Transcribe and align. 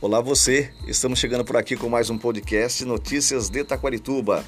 Olá 0.00 0.20
você, 0.20 0.70
estamos 0.86 1.18
chegando 1.18 1.44
por 1.44 1.56
aqui 1.56 1.74
com 1.74 1.88
mais 1.88 2.08
um 2.08 2.16
podcast 2.16 2.84
Notícias 2.84 3.48
de 3.48 3.64
Taquarituba. 3.64 4.44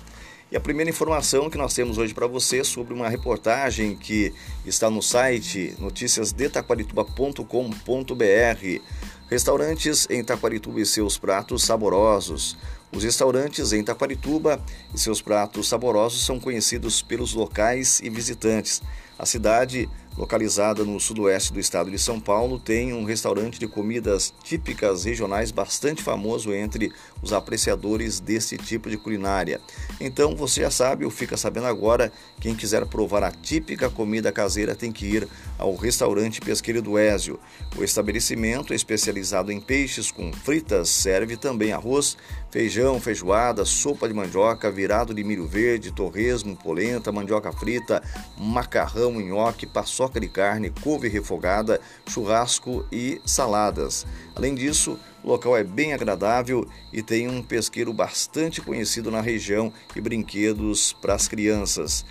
E 0.48 0.56
a 0.56 0.60
primeira 0.60 0.88
informação 0.88 1.50
que 1.50 1.58
nós 1.58 1.74
temos 1.74 1.98
hoje 1.98 2.14
para 2.14 2.28
você 2.28 2.60
é 2.60 2.64
sobre 2.64 2.94
uma 2.94 3.08
reportagem 3.08 3.96
que 3.96 4.32
está 4.64 4.88
no 4.88 5.02
site 5.02 5.74
noticiasdetaquarituba.com.br. 5.80 8.80
Restaurantes 9.28 10.06
em 10.08 10.22
Taquarituba 10.22 10.80
e 10.80 10.86
seus 10.86 11.18
pratos 11.18 11.64
saborosos. 11.64 12.56
Os 12.92 13.02
restaurantes 13.02 13.72
em 13.72 13.82
Taquarituba 13.82 14.64
e 14.94 15.00
seus 15.00 15.20
pratos 15.20 15.68
saborosos 15.68 16.24
são 16.24 16.38
conhecidos 16.38 17.02
pelos 17.02 17.34
locais 17.34 17.98
e 18.04 18.08
visitantes. 18.08 18.80
A 19.18 19.26
cidade 19.26 19.88
localizada 20.16 20.84
no 20.84 21.00
sudoeste 21.00 21.52
do 21.52 21.60
estado 21.60 21.90
de 21.90 21.98
São 21.98 22.20
Paulo, 22.20 22.58
tem 22.58 22.92
um 22.92 23.04
restaurante 23.04 23.58
de 23.58 23.66
comidas 23.66 24.34
típicas 24.42 25.04
regionais 25.04 25.50
bastante 25.50 26.02
famoso 26.02 26.52
entre 26.52 26.92
os 27.22 27.32
apreciadores 27.32 28.20
desse 28.20 28.56
tipo 28.56 28.90
de 28.90 28.96
culinária. 28.96 29.60
Então 30.00 30.36
você 30.36 30.62
já 30.62 30.70
sabe, 30.70 31.04
ou 31.04 31.10
fica 31.10 31.36
sabendo 31.36 31.66
agora, 31.66 32.12
quem 32.40 32.54
quiser 32.54 32.84
provar 32.86 33.22
a 33.22 33.30
típica 33.30 33.88
comida 33.88 34.32
caseira 34.32 34.74
tem 34.74 34.92
que 34.92 35.06
ir 35.06 35.28
ao 35.58 35.74
restaurante 35.74 36.40
Pesqueiro 36.40 36.82
do 36.82 36.98
Ézio. 36.98 37.38
O 37.76 37.84
estabelecimento 37.84 38.74
especializado 38.74 39.52
em 39.52 39.60
peixes 39.60 40.10
com 40.10 40.32
fritas, 40.32 40.88
serve 40.88 41.36
também 41.36 41.72
arroz, 41.72 42.16
feijão, 42.50 43.00
feijoada, 43.00 43.64
sopa 43.64 44.08
de 44.08 44.14
mandioca, 44.14 44.70
virado 44.70 45.14
de 45.14 45.22
milho 45.22 45.46
verde, 45.46 45.92
torresmo, 45.92 46.56
polenta, 46.56 47.12
mandioca 47.12 47.52
frita, 47.52 48.02
macarrão, 48.36 49.20
nhoque, 49.20 49.66
paçoca 49.66 49.99
paçoca 50.00 50.18
de 50.18 50.28
carne, 50.28 50.72
couve 50.82 51.08
refogada, 51.08 51.78
churrasco 52.08 52.86
e 52.90 53.20
saladas. 53.26 54.06
Além 54.34 54.54
disso, 54.54 54.98
o 55.22 55.28
local 55.28 55.54
é 55.54 55.62
bem 55.62 55.92
agradável 55.92 56.66
e 56.90 57.02
tem 57.02 57.28
um 57.28 57.42
pesqueiro 57.42 57.92
bastante 57.92 58.62
conhecido 58.62 59.10
na 59.10 59.20
região 59.20 59.70
e 59.94 60.00
brinquedos 60.00 60.94
para 60.94 61.14
as 61.14 61.28
crianças. 61.28 62.06